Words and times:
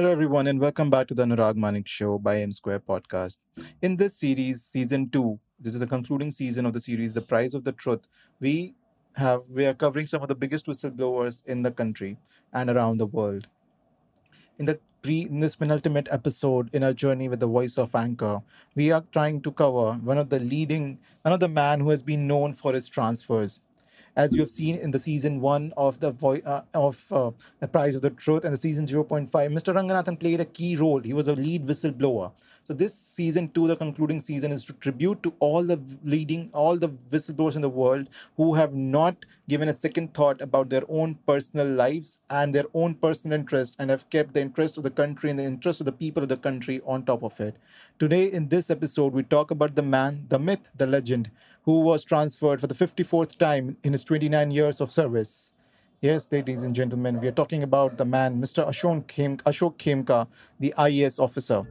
Hello, 0.00 0.10
everyone, 0.10 0.46
and 0.46 0.58
welcome 0.58 0.88
back 0.88 1.06
to 1.08 1.14
the 1.14 1.26
Anurag 1.26 1.56
Manik 1.56 1.86
Show 1.86 2.16
by 2.16 2.38
M 2.38 2.52
Square 2.52 2.80
Podcast. 2.88 3.36
In 3.82 3.96
this 3.96 4.16
series, 4.16 4.64
season 4.64 5.10
two, 5.10 5.38
this 5.60 5.74
is 5.74 5.80
the 5.80 5.86
concluding 5.86 6.30
season 6.30 6.64
of 6.64 6.72
the 6.72 6.80
series, 6.80 7.12
The 7.12 7.20
Price 7.20 7.52
of 7.52 7.64
the 7.64 7.72
Truth. 7.72 8.08
We 8.40 8.74
have 9.16 9.42
we 9.50 9.66
are 9.66 9.74
covering 9.74 10.06
some 10.06 10.22
of 10.22 10.28
the 10.28 10.34
biggest 10.34 10.64
whistleblowers 10.64 11.44
in 11.44 11.60
the 11.60 11.70
country 11.70 12.16
and 12.54 12.70
around 12.70 12.96
the 12.96 13.04
world. 13.04 13.48
In 14.58 14.64
the 14.64 14.80
pre 15.02 15.26
in 15.26 15.40
this 15.40 15.54
penultimate 15.54 16.08
episode 16.10 16.74
in 16.74 16.82
our 16.82 16.94
journey 16.94 17.28
with 17.28 17.40
the 17.40 17.46
voice 17.46 17.76
of 17.76 17.94
anchor, 17.94 18.40
we 18.74 18.90
are 18.90 19.04
trying 19.12 19.42
to 19.42 19.52
cover 19.52 19.92
one 19.96 20.16
of 20.16 20.30
the 20.30 20.40
leading, 20.40 20.98
the 21.24 21.46
man 21.46 21.80
who 21.80 21.90
has 21.90 22.02
been 22.02 22.26
known 22.26 22.54
for 22.54 22.72
his 22.72 22.88
transfers 22.88 23.60
as 24.16 24.34
you 24.34 24.40
have 24.40 24.50
seen 24.50 24.76
in 24.76 24.90
the 24.90 24.98
season 24.98 25.40
one 25.40 25.72
of 25.76 26.00
the 26.00 26.10
vo- 26.10 26.40
uh, 26.44 26.62
of 26.74 27.06
uh, 27.10 27.30
the 27.60 27.68
Price 27.68 27.94
of 27.94 28.02
the 28.02 28.10
Truth 28.10 28.44
and 28.44 28.52
the 28.52 28.58
season 28.58 28.86
0.5, 28.86 29.28
Mr. 29.30 29.74
Ranganathan 29.74 30.18
played 30.18 30.40
a 30.40 30.44
key 30.44 30.76
role. 30.76 31.00
He 31.00 31.12
was 31.12 31.28
a 31.28 31.34
lead 31.34 31.66
whistleblower. 31.66 32.32
So 32.62 32.74
this 32.74 32.94
season 32.94 33.48
two, 33.48 33.66
the 33.66 33.76
concluding 33.76 34.20
season, 34.20 34.52
is 34.52 34.64
to 34.66 34.72
tribute 34.74 35.22
to 35.24 35.34
all 35.40 35.64
the 35.64 35.80
leading, 36.04 36.50
all 36.52 36.76
the 36.76 36.88
whistleblowers 36.88 37.56
in 37.56 37.62
the 37.62 37.68
world 37.68 38.08
who 38.36 38.54
have 38.54 38.74
not 38.74 39.26
given 39.48 39.68
a 39.68 39.72
second 39.72 40.14
thought 40.14 40.40
about 40.40 40.70
their 40.70 40.84
own 40.88 41.16
personal 41.26 41.66
lives 41.66 42.20
and 42.30 42.54
their 42.54 42.66
own 42.74 42.94
personal 42.94 43.38
interests 43.38 43.74
and 43.78 43.90
have 43.90 44.08
kept 44.10 44.34
the 44.34 44.40
interest 44.40 44.76
of 44.76 44.84
the 44.84 44.90
country 44.90 45.30
and 45.30 45.38
the 45.38 45.44
interest 45.44 45.80
of 45.80 45.86
the 45.86 45.92
people 45.92 46.22
of 46.22 46.28
the 46.28 46.36
country 46.36 46.80
on 46.86 47.04
top 47.04 47.24
of 47.24 47.40
it. 47.40 47.56
Today, 47.98 48.30
in 48.30 48.48
this 48.48 48.70
episode, 48.70 49.12
we 49.12 49.24
talk 49.24 49.50
about 49.50 49.74
the 49.74 49.82
man, 49.82 50.26
the 50.28 50.38
myth, 50.38 50.70
the 50.76 50.86
legend, 50.86 51.30
who 51.64 51.80
was 51.80 52.04
transferred 52.04 52.60
for 52.60 52.66
the 52.66 52.74
54th 52.74 53.36
time 53.36 53.76
in 53.82 53.92
his 53.92 54.04
29 54.04 54.50
years 54.50 54.80
of 54.80 54.90
service. 54.90 55.52
Yes, 56.00 56.32
ladies 56.32 56.62
and 56.62 56.74
gentlemen, 56.74 57.20
we 57.20 57.28
are 57.28 57.32
talking 57.32 57.62
about 57.62 57.98
the 57.98 58.06
man, 58.06 58.40
Mr. 58.40 58.66
Ashok, 58.66 59.06
Khem- 59.06 59.36
Ashok 59.38 59.76
Khemka, 59.76 60.26
the 60.58 60.72
IAS 60.78 61.20
officer. 61.20 61.66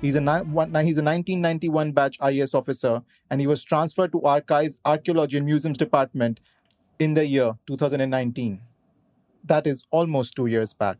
He's 0.00 0.14
a, 0.14 0.20
ni- 0.20 0.50
one, 0.50 0.68
he's 0.86 0.96
a 0.96 1.04
1991 1.04 1.92
batch 1.92 2.18
IAS 2.20 2.54
officer, 2.54 3.02
and 3.28 3.38
he 3.40 3.46
was 3.46 3.64
transferred 3.64 4.12
to 4.12 4.22
Archives, 4.22 4.80
Archaeology, 4.84 5.36
and 5.36 5.44
Museums 5.44 5.76
Department 5.76 6.40
in 6.98 7.12
the 7.12 7.26
year 7.26 7.52
2019. 7.66 8.60
That 9.44 9.66
is 9.66 9.84
almost 9.90 10.36
two 10.36 10.46
years 10.46 10.72
back. 10.72 10.96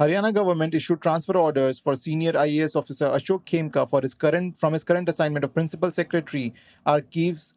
Haryana 0.00 0.34
government 0.34 0.74
issued 0.74 1.00
transfer 1.00 1.36
orders 1.36 1.78
for 1.78 1.94
senior 1.94 2.32
IAS 2.32 2.74
officer 2.74 3.06
Ashok 3.10 3.44
Khemka 3.44 3.88
for 3.88 4.02
his 4.02 4.12
current 4.12 4.58
from 4.58 4.72
his 4.72 4.84
current 4.84 5.08
assignment 5.08 5.44
of 5.44 5.54
principal 5.54 5.90
secretary, 5.90 6.52
Archives, 6.84 7.54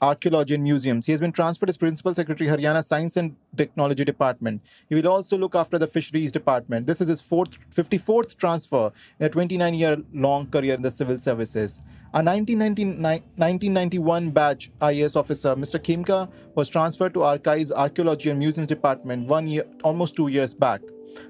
Archaeology 0.00 0.54
and 0.54 0.62
Museums. 0.62 1.06
He 1.06 1.12
has 1.12 1.20
been 1.20 1.32
transferred 1.32 1.68
as 1.68 1.76
Principal 1.76 2.14
Secretary, 2.14 2.48
Haryana 2.48 2.84
Science 2.84 3.16
and 3.16 3.36
Technology 3.56 4.04
Department. 4.04 4.62
He 4.88 4.94
will 4.94 5.08
also 5.08 5.38
look 5.38 5.54
after 5.54 5.78
the 5.78 5.86
Fisheries 5.86 6.32
Department. 6.32 6.86
This 6.86 7.00
is 7.00 7.08
his 7.08 7.20
fourth, 7.20 7.58
54th 7.70 8.36
transfer 8.36 8.92
in 9.18 9.26
a 9.26 9.28
29 9.28 9.74
year 9.74 9.96
long 10.12 10.46
career 10.46 10.74
in 10.74 10.82
the 10.82 10.90
civil 10.90 11.18
services. 11.18 11.80
A 12.14 12.22
1999 12.22 13.22
1991 13.36 14.30
batch 14.30 14.70
IAS 14.80 15.16
officer, 15.16 15.54
Mr. 15.54 15.78
Khemka, 15.78 16.30
was 16.54 16.68
transferred 16.68 17.12
to 17.14 17.22
Archives, 17.22 17.72
Archaeology 17.72 18.30
and 18.30 18.38
Museums 18.38 18.68
Department 18.68 19.28
one 19.28 19.46
year, 19.46 19.64
almost 19.82 20.16
two 20.16 20.28
years 20.28 20.54
back. 20.54 20.80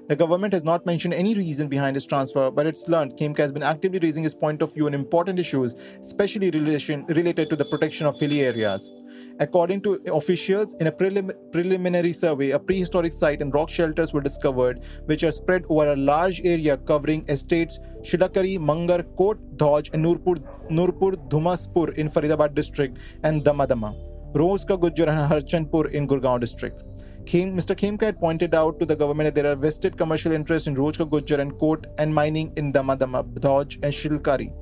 The 0.07 0.15
government 0.15 0.53
has 0.53 0.63
not 0.63 0.85
mentioned 0.85 1.13
any 1.13 1.33
reason 1.35 1.67
behind 1.67 1.95
his 1.95 2.05
transfer, 2.05 2.49
but 2.51 2.65
it's 2.65 2.87
learned 2.87 3.17
Khemka 3.17 3.37
has 3.37 3.51
been 3.51 3.63
actively 3.63 3.99
raising 3.99 4.23
his 4.23 4.35
point 4.35 4.61
of 4.61 4.73
view 4.73 4.85
on 4.85 4.93
important 4.93 5.39
issues, 5.39 5.75
especially 5.99 6.51
relation, 6.51 7.05
related 7.07 7.49
to 7.49 7.55
the 7.55 7.65
protection 7.65 8.07
of 8.07 8.19
hilly 8.19 8.41
areas. 8.41 8.91
According 9.39 9.81
to 9.81 9.99
officials, 10.13 10.75
in 10.79 10.87
a 10.87 10.91
prelim- 10.91 11.33
preliminary 11.51 12.11
survey, 12.13 12.51
a 12.51 12.59
prehistoric 12.59 13.11
site 13.11 13.41
and 13.41 13.53
rock 13.53 13.69
shelters 13.69 14.13
were 14.13 14.21
discovered, 14.21 14.83
which 15.05 15.23
are 15.23 15.31
spread 15.31 15.63
over 15.69 15.93
a 15.93 15.95
large 15.95 16.41
area 16.43 16.77
covering 16.77 17.23
estates 17.27 17.79
Shilakari, 18.01 18.57
Mangar, 18.57 19.03
Kot, 19.15 19.37
Dhoj, 19.57 19.93
and 19.93 20.03
Nurpur, 20.03 20.37
Nurpur, 20.69 21.15
Dhumaspur 21.29 21.93
in 21.95 22.09
Faridabad 22.09 22.55
district, 22.55 22.97
and 23.23 23.43
Damadama, 23.43 23.95
Rose 24.33 24.65
Ka 24.65 24.75
Gujjar, 24.75 25.07
and 25.07 25.31
Harchandpur 25.31 25.91
in 25.91 26.07
Gurgaon 26.07 26.39
district. 26.39 26.83
Khem, 27.27 27.57
Mr. 27.57 28.01
Had 28.01 28.21
pointed 28.21 28.55
out 28.55 28.79
to 28.79 28.85
the 28.85 28.95
government 28.95 29.25
that 29.25 29.35
there 29.35 29.51
are 29.51 29.55
vested 29.57 29.97
commercial 29.97 30.31
interests 30.31 30.65
in 30.65 30.77
Rojka 30.77 31.09
Gujjar 31.09 31.39
and 31.39 31.59
Kot 31.59 31.85
and 31.97 32.15
mining 32.15 32.53
in 32.55 32.71
Damadama, 32.71 33.25
Dhoj, 33.33 33.73
and 33.83 33.93
Shilkari. 33.93 34.53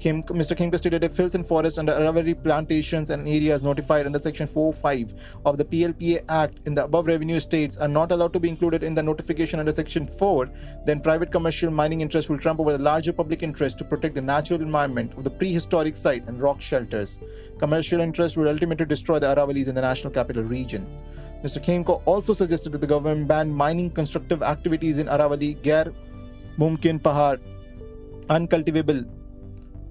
Khem, 0.00 0.22
Mr. 0.22 0.56
Khemka 0.56 0.78
stated 0.78 1.02
that 1.02 1.12
fields 1.12 1.34
and 1.34 1.46
forests 1.46 1.76
under 1.76 1.92
Aravali 1.92 2.42
plantations 2.42 3.10
and 3.10 3.28
areas 3.28 3.62
notified 3.62 4.06
under 4.06 4.18
Section 4.18 4.46
4.5 4.46 5.14
of 5.44 5.58
the 5.58 5.66
PLPA 5.66 6.24
Act 6.30 6.60
in 6.64 6.74
the 6.74 6.84
above 6.84 7.06
revenue 7.08 7.38
states 7.38 7.76
are 7.76 7.88
not 7.88 8.10
allowed 8.10 8.32
to 8.32 8.40
be 8.40 8.48
included 8.48 8.82
in 8.82 8.94
the 8.94 9.02
notification 9.02 9.60
under 9.60 9.72
Section 9.72 10.06
4, 10.06 10.50
then 10.86 11.00
private 11.00 11.30
commercial 11.30 11.70
mining 11.70 12.00
interests 12.00 12.30
will 12.30 12.38
trump 12.38 12.58
over 12.58 12.72
the 12.72 12.82
larger 12.82 13.12
public 13.12 13.42
interest 13.42 13.76
to 13.76 13.84
protect 13.84 14.14
the 14.14 14.22
natural 14.22 14.62
environment 14.62 15.12
of 15.18 15.24
the 15.24 15.30
prehistoric 15.30 15.94
site 15.94 16.26
and 16.26 16.40
rock 16.40 16.58
shelters. 16.62 17.20
Commercial 17.58 18.00
interests 18.00 18.38
will 18.38 18.48
ultimately 18.48 18.86
destroy 18.86 19.18
the 19.18 19.26
Aravalis 19.26 19.68
in 19.68 19.74
the 19.74 19.82
national 19.82 20.10
capital 20.10 20.42
region. 20.42 20.86
Mr. 21.44 21.62
Khemka 21.62 22.00
also 22.06 22.32
suggested 22.32 22.72
that 22.72 22.80
the 22.80 22.86
government 22.86 23.28
ban 23.28 23.50
mining 23.52 23.90
constructive 23.90 24.42
activities 24.42 24.96
in 24.96 25.08
Aravali, 25.08 25.60
Gair, 25.62 25.92
Mumkin 26.56 26.98
Pahar, 26.98 27.38
uncultivable 28.30 29.04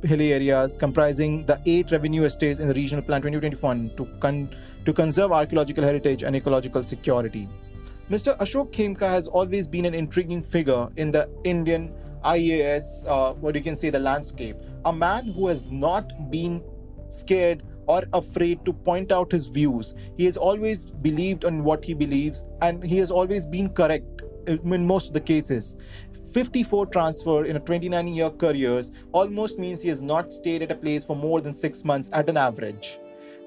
hilly 0.03 0.33
areas 0.33 0.77
comprising 0.77 1.45
the 1.45 1.61
eight 1.67 1.91
revenue 1.91 2.23
estates 2.23 2.59
in 2.59 2.67
the 2.67 2.73
regional 2.73 3.03
plan 3.03 3.21
2021 3.21 3.95
to, 3.95 4.05
con- 4.19 4.49
to 4.83 4.91
conserve 4.91 5.31
archaeological 5.31 5.83
heritage 5.83 6.23
and 6.23 6.35
ecological 6.35 6.83
security. 6.83 7.47
Mr. 8.09 8.35
Ashok 8.39 8.71
Khemka 8.71 9.07
has 9.07 9.27
always 9.27 9.67
been 9.67 9.85
an 9.85 9.93
intriguing 9.93 10.41
figure 10.41 10.89
in 10.97 11.11
the 11.11 11.29
Indian 11.43 11.93
IAS, 12.25 13.05
uh, 13.07 13.33
what 13.33 13.53
you 13.53 13.61
can 13.61 13.75
say, 13.75 13.91
the 13.91 13.99
landscape. 13.99 14.57
A 14.85 14.91
man 14.91 15.27
who 15.27 15.47
has 15.47 15.67
not 15.67 16.31
been 16.31 16.63
scared 17.09 17.61
or 17.87 18.03
afraid 18.13 18.63
to 18.65 18.73
point 18.73 19.11
out 19.11 19.31
his 19.31 19.47
views. 19.47 19.95
He 20.17 20.25
has 20.25 20.37
always 20.37 20.85
believed 20.85 21.43
in 21.43 21.63
what 21.63 21.83
he 21.85 21.93
believes 21.93 22.43
and 22.61 22.83
he 22.83 22.97
has 22.97 23.11
always 23.11 23.45
been 23.45 23.69
correct 23.69 24.23
in 24.47 24.87
most 24.87 25.07
of 25.07 25.13
the 25.13 25.21
cases. 25.21 25.75
54 26.33 26.87
transfer 26.87 27.45
in 27.45 27.55
a 27.55 27.59
29 27.59 28.07
year 28.07 28.29
career 28.29 28.81
almost 29.11 29.59
means 29.59 29.83
he 29.83 29.89
has 29.89 30.01
not 30.01 30.33
stayed 30.33 30.63
at 30.63 30.71
a 30.71 30.75
place 30.75 31.05
for 31.05 31.15
more 31.15 31.41
than 31.41 31.53
6 31.53 31.85
months 31.85 32.09
at 32.13 32.29
an 32.29 32.37
average 32.37 32.97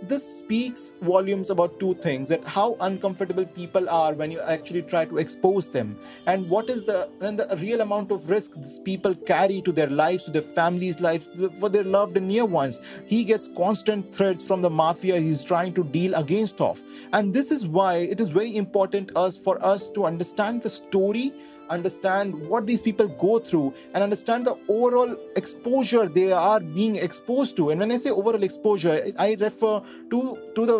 this 0.02 0.38
speaks 0.38 0.92
volumes 1.02 1.50
about 1.50 1.78
two 1.80 1.94
things 1.94 2.28
that 2.28 2.44
how 2.44 2.76
uncomfortable 2.80 3.44
people 3.44 3.88
are 3.88 4.14
when 4.14 4.30
you 4.30 4.40
actually 4.40 4.82
try 4.82 5.04
to 5.04 5.18
expose 5.18 5.70
them 5.70 5.98
and 6.26 6.48
what 6.48 6.68
is 6.68 6.84
the 6.84 7.08
and 7.20 7.38
the 7.38 7.56
real 7.60 7.80
amount 7.80 8.12
of 8.12 8.28
risk 8.28 8.54
these 8.56 8.78
people 8.78 9.14
carry 9.14 9.60
to 9.62 9.72
their 9.72 9.88
lives 9.88 10.24
to 10.24 10.30
their 10.30 10.42
families 10.42 11.00
lives 11.00 11.28
for 11.58 11.68
their 11.68 11.84
loved 11.84 12.16
and 12.16 12.28
near 12.28 12.44
ones. 12.44 12.80
He 13.06 13.24
gets 13.24 13.48
constant 13.56 14.14
threats 14.14 14.46
from 14.46 14.62
the 14.62 14.70
mafia 14.70 15.18
he's 15.18 15.44
trying 15.44 15.74
to 15.74 15.84
deal 15.84 16.14
against 16.14 16.60
off. 16.60 16.82
And 17.12 17.32
this 17.32 17.50
is 17.50 17.66
why 17.66 17.96
it 17.96 18.20
is 18.20 18.30
very 18.32 18.56
important 18.56 19.16
us 19.16 19.38
for 19.38 19.62
us 19.64 19.90
to 19.90 20.04
understand 20.04 20.62
the 20.62 20.70
story 20.70 21.32
understand 21.70 22.34
what 22.48 22.66
these 22.66 22.82
people 22.82 23.08
go 23.08 23.38
through 23.38 23.74
and 23.94 24.02
understand 24.02 24.46
the 24.46 24.56
overall 24.68 25.16
exposure 25.36 26.08
they 26.08 26.32
are 26.32 26.60
being 26.60 26.96
exposed 26.96 27.56
to 27.56 27.70
and 27.70 27.80
when 27.80 27.92
i 27.92 27.96
say 27.96 28.10
overall 28.10 28.42
exposure 28.42 29.12
i 29.18 29.36
refer 29.40 29.80
to 30.10 30.38
to 30.54 30.66
the 30.66 30.78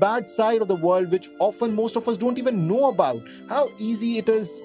bad 0.00 0.28
side 0.28 0.62
of 0.62 0.68
the 0.68 0.76
world 0.76 1.10
which 1.10 1.28
often 1.38 1.74
most 1.74 1.96
of 1.96 2.08
us 2.08 2.16
don't 2.16 2.38
even 2.38 2.66
know 2.68 2.88
about 2.88 3.20
how 3.48 3.68
easy 3.78 4.18
it 4.18 4.28
is 4.28 4.60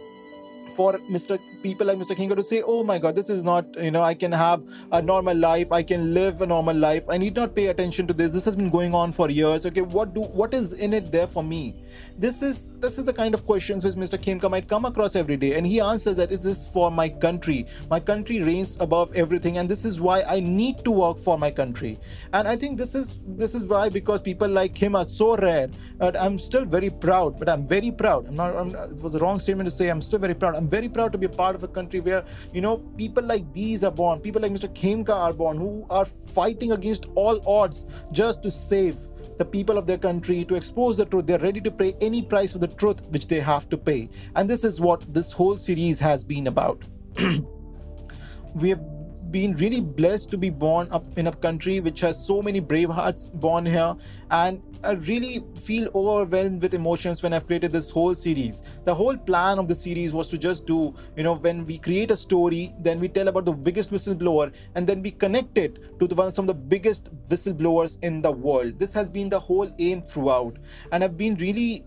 for 0.75 0.93
Mr. 1.09 1.37
people 1.61 1.87
like 1.87 1.97
Mr. 1.97 2.15
Khemka 2.15 2.35
to 2.35 2.43
say, 2.43 2.61
"Oh 2.65 2.83
my 2.83 2.97
God, 2.97 3.15
this 3.15 3.29
is 3.29 3.43
not 3.43 3.65
you 3.77 3.91
know 3.91 4.01
I 4.01 4.13
can 4.13 4.31
have 4.31 4.63
a 4.91 5.01
normal 5.01 5.37
life, 5.37 5.71
I 5.71 5.83
can 5.83 6.13
live 6.13 6.41
a 6.41 6.47
normal 6.47 6.75
life. 6.75 7.09
I 7.09 7.17
need 7.17 7.35
not 7.35 7.55
pay 7.55 7.67
attention 7.67 8.07
to 8.07 8.13
this. 8.13 8.31
This 8.31 8.45
has 8.45 8.55
been 8.55 8.69
going 8.69 8.95
on 8.95 9.11
for 9.11 9.29
years. 9.29 9.65
Okay, 9.65 9.81
what 9.81 10.13
do 10.13 10.21
what 10.21 10.53
is 10.53 10.73
in 10.73 10.93
it 10.93 11.11
there 11.11 11.27
for 11.27 11.43
me?" 11.43 11.75
This 12.17 12.41
is 12.41 12.67
this 12.79 12.97
is 12.97 13.03
the 13.03 13.13
kind 13.13 13.33
of 13.33 13.45
questions 13.45 13.85
which 13.85 13.95
Mr. 13.95 14.17
Khemka 14.17 14.49
might 14.49 14.67
come 14.67 14.85
across 14.85 15.15
every 15.15 15.37
day, 15.37 15.57
and 15.57 15.65
he 15.65 15.79
answers 15.79 16.15
that 16.15 16.31
it 16.31 16.45
is 16.45 16.67
for 16.67 16.91
my 16.91 17.09
country. 17.09 17.65
My 17.89 17.99
country 17.99 18.41
reigns 18.41 18.77
above 18.79 19.15
everything, 19.15 19.57
and 19.57 19.69
this 19.69 19.85
is 19.85 19.99
why 19.99 20.23
I 20.23 20.39
need 20.39 20.83
to 20.85 20.91
work 20.91 21.17
for 21.17 21.37
my 21.37 21.51
country. 21.51 21.99
And 22.33 22.47
I 22.47 22.55
think 22.55 22.77
this 22.77 22.95
is 22.95 23.19
this 23.27 23.55
is 23.55 23.65
why 23.65 23.89
because 23.89 24.21
people 24.21 24.49
like 24.49 24.77
him 24.77 24.95
are 24.95 25.05
so 25.05 25.35
rare. 25.37 25.69
But 25.97 26.17
I'm 26.17 26.39
still 26.39 26.65
very 26.65 26.89
proud. 26.89 27.37
But 27.37 27.49
I'm 27.49 27.67
very 27.67 27.91
proud. 27.91 28.27
I'm 28.27 28.35
not. 28.35 28.55
I'm, 28.55 28.75
it 28.75 29.01
was 29.01 29.15
a 29.15 29.19
wrong 29.19 29.39
statement 29.39 29.69
to 29.69 29.75
say. 29.75 29.89
I'm 29.89 30.01
still 30.01 30.19
very 30.19 30.33
proud. 30.33 30.55
I'm 30.55 30.67
very 30.67 30.89
proud 30.89 31.11
to 31.13 31.17
be 31.17 31.27
a 31.27 31.29
part 31.29 31.55
of 31.55 31.63
a 31.63 31.67
country 31.67 31.99
where 31.99 32.23
you 32.53 32.61
know 32.61 32.77
people 32.97 33.23
like 33.23 33.51
these 33.53 33.83
are 33.83 33.91
born. 33.91 34.19
People 34.19 34.41
like 34.41 34.51
Mr. 34.51 34.73
Khemka 34.81 35.15
are 35.15 35.33
born, 35.33 35.57
who 35.57 35.85
are 35.89 36.05
fighting 36.05 36.71
against 36.71 37.07
all 37.15 37.41
odds 37.47 37.85
just 38.11 38.43
to 38.43 38.51
save 38.51 39.07
the 39.41 39.45
people 39.45 39.79
of 39.79 39.87
their 39.87 39.97
country, 39.97 40.45
to 40.45 40.53
expose 40.53 40.97
the 40.97 41.05
truth. 41.05 41.25
They're 41.25 41.39
ready 41.39 41.61
to 41.61 41.71
pay 41.71 41.95
any 41.99 42.21
price 42.21 42.53
for 42.53 42.59
the 42.59 42.67
truth 42.67 43.01
which 43.09 43.25
they 43.25 43.39
have 43.39 43.67
to 43.69 43.77
pay. 43.77 44.07
And 44.35 44.47
this 44.47 44.63
is 44.63 44.79
what 44.79 45.11
this 45.11 45.31
whole 45.31 45.57
series 45.57 45.99
has 45.99 46.23
been 46.23 46.45
about. 46.45 46.83
we 48.53 48.69
have 48.69 48.83
been 49.31 49.55
really 49.55 49.81
blessed 49.81 50.29
to 50.31 50.37
be 50.37 50.49
born 50.49 50.87
up 50.91 51.05
in 51.17 51.27
a 51.27 51.31
country 51.31 51.79
which 51.79 52.01
has 52.01 52.23
so 52.25 52.41
many 52.41 52.59
brave 52.59 52.89
hearts 52.89 53.27
born 53.27 53.65
here 53.65 53.95
and 54.31 54.61
I 54.83 54.93
really 54.93 55.43
feel 55.55 55.89
overwhelmed 55.93 56.61
with 56.61 56.73
emotions 56.73 57.21
when 57.21 57.33
I've 57.33 57.45
created 57.45 57.71
this 57.71 57.91
whole 57.91 58.15
series. 58.15 58.63
The 58.85 58.95
whole 58.95 59.15
plan 59.15 59.59
of 59.59 59.67
the 59.67 59.75
series 59.75 60.11
was 60.11 60.27
to 60.29 60.39
just 60.39 60.65
do, 60.65 60.95
you 61.15 61.23
know, 61.23 61.35
when 61.35 61.67
we 61.67 61.77
create 61.77 62.09
a 62.09 62.15
story, 62.15 62.73
then 62.79 62.99
we 62.99 63.07
tell 63.07 63.27
about 63.27 63.45
the 63.45 63.53
biggest 63.53 63.91
whistleblower 63.91 64.51
and 64.73 64.87
then 64.87 65.03
we 65.03 65.11
connect 65.11 65.59
it 65.59 65.99
to 65.99 66.07
the 66.07 66.15
one 66.15 66.31
some 66.31 66.45
of 66.45 66.47
the 66.47 66.55
biggest 66.55 67.09
whistleblowers 67.27 67.99
in 68.01 68.23
the 68.23 68.31
world. 68.31 68.79
This 68.79 68.91
has 68.93 69.09
been 69.09 69.29
the 69.29 69.39
whole 69.39 69.69
aim 69.77 70.01
throughout. 70.01 70.57
And 70.91 71.03
I've 71.03 71.17
been 71.17 71.35
really 71.35 71.85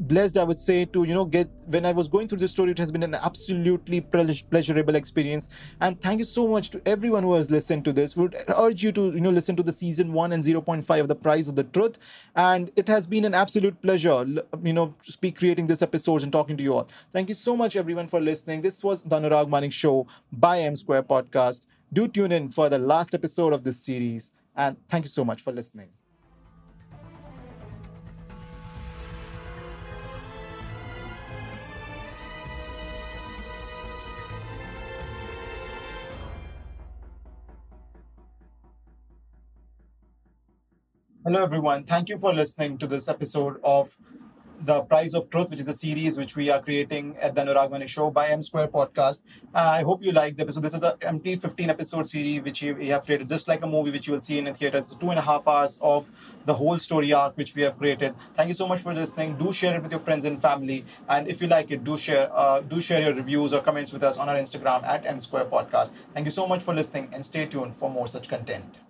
blessed 0.00 0.36
i 0.36 0.44
would 0.44 0.58
say 0.58 0.84
to 0.84 1.04
you 1.04 1.14
know 1.14 1.24
get 1.24 1.48
when 1.66 1.84
i 1.86 1.92
was 1.92 2.08
going 2.08 2.26
through 2.26 2.38
this 2.38 2.50
story 2.50 2.72
it 2.72 2.78
has 2.78 2.90
been 2.90 3.02
an 3.02 3.14
absolutely 3.14 4.00
pleasurable 4.00 4.94
experience. 4.94 5.50
And 5.80 6.00
thank 6.00 6.18
you 6.18 6.24
so 6.24 6.46
much 6.46 6.70
to 6.70 6.82
everyone 6.86 7.22
who 7.22 7.34
has 7.34 7.50
listened 7.50 7.84
to 7.84 7.92
this. 7.92 8.16
Would 8.16 8.36
urge 8.56 8.82
you 8.82 8.92
to 8.92 9.12
you 9.12 9.20
know 9.20 9.30
listen 9.30 9.56
to 9.56 9.62
the 9.62 9.72
season 9.72 10.12
1 10.12 10.32
and 10.32 10.42
0.5 10.42 11.00
of 11.00 11.08
the 11.08 11.14
price 11.14 11.48
of 11.48 11.56
the 11.56 11.64
truth. 11.64 11.98
And 12.34 12.70
it 12.76 12.88
has 12.88 13.06
been 13.06 13.24
an 13.24 13.34
absolute 13.34 13.80
pleasure 13.82 14.24
you 14.62 14.72
know 14.72 14.94
speak 15.02 15.38
creating 15.38 15.66
this 15.66 15.82
episodes 15.82 16.24
and 16.24 16.32
talking 16.32 16.56
to 16.56 16.62
you 16.62 16.74
all. 16.74 16.88
Thank 17.12 17.28
you 17.28 17.34
so 17.34 17.56
much 17.56 17.76
everyone 17.76 18.08
for 18.08 18.20
listening. 18.20 18.62
This 18.62 18.82
was 18.82 19.02
the 19.02 19.20
anurag 19.20 19.48
manik 19.48 19.72
show 19.72 20.06
by 20.32 20.60
m 20.60 20.76
square 20.76 21.02
podcast. 21.02 21.66
Do 21.92 22.08
tune 22.08 22.32
in 22.32 22.48
for 22.48 22.68
the 22.68 22.78
last 22.78 23.14
episode 23.14 23.52
of 23.52 23.64
this 23.64 23.84
series. 23.84 24.32
And 24.56 24.76
thank 24.88 25.04
you 25.04 25.10
so 25.10 25.24
much 25.24 25.42
for 25.42 25.52
listening 25.52 25.88
Hello, 41.26 41.42
everyone. 41.42 41.84
Thank 41.84 42.10
you 42.10 42.18
for 42.18 42.34
listening 42.34 42.76
to 42.76 42.86
this 42.86 43.08
episode 43.08 43.56
of 43.64 43.96
The 44.60 44.82
Price 44.82 45.14
of 45.14 45.30
Truth, 45.30 45.48
which 45.48 45.60
is 45.60 45.68
a 45.68 45.72
series 45.72 46.18
which 46.18 46.36
we 46.36 46.50
are 46.50 46.60
creating 46.60 47.16
at 47.16 47.34
the 47.34 47.40
Anurag 47.40 47.88
Show 47.88 48.10
by 48.10 48.26
M 48.28 48.42
Square 48.42 48.68
Podcast. 48.68 49.22
Uh, 49.54 49.72
I 49.78 49.84
hope 49.84 50.04
you 50.04 50.12
like 50.12 50.36
the 50.36 50.42
episode. 50.42 50.64
This 50.64 50.74
is 50.74 50.82
a 50.82 50.98
empty 51.00 51.36
15 51.36 51.70
episode 51.70 52.06
series 52.06 52.42
which 52.42 52.60
we 52.62 52.88
have 52.88 53.06
created, 53.06 53.30
just 53.30 53.48
like 53.48 53.64
a 53.64 53.66
movie 53.66 53.90
which 53.90 54.06
you 54.06 54.12
will 54.12 54.20
see 54.20 54.36
in 54.36 54.46
a 54.48 54.52
theater. 54.52 54.76
It's 54.76 54.94
two 54.94 55.08
and 55.08 55.18
a 55.18 55.22
half 55.22 55.48
hours 55.48 55.78
of 55.80 56.12
the 56.44 56.52
whole 56.52 56.76
story 56.76 57.14
arc 57.14 57.38
which 57.38 57.54
we 57.54 57.62
have 57.62 57.78
created. 57.78 58.14
Thank 58.34 58.48
you 58.48 58.54
so 58.54 58.68
much 58.68 58.82
for 58.82 58.92
listening. 58.92 59.38
Do 59.38 59.50
share 59.50 59.74
it 59.76 59.82
with 59.82 59.92
your 59.92 60.00
friends 60.00 60.26
and 60.26 60.42
family. 60.42 60.84
And 61.08 61.26
if 61.26 61.40
you 61.40 61.48
like 61.48 61.70
it, 61.70 61.84
do 61.84 61.96
share 61.96 62.28
uh, 62.34 62.60
do 62.60 62.82
share 62.82 63.00
your 63.00 63.14
reviews 63.14 63.54
or 63.54 63.62
comments 63.62 63.94
with 63.94 64.04
us 64.04 64.18
on 64.18 64.28
our 64.28 64.36
Instagram 64.36 64.84
at 64.84 65.06
M 65.06 65.20
Square 65.20 65.46
Podcast. 65.46 65.90
Thank 66.12 66.26
you 66.26 66.32
so 66.32 66.46
much 66.46 66.62
for 66.62 66.74
listening 66.74 67.08
and 67.14 67.24
stay 67.24 67.46
tuned 67.46 67.74
for 67.74 67.88
more 67.88 68.06
such 68.06 68.28
content. 68.28 68.83